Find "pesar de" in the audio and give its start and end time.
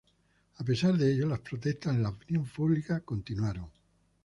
0.63-1.13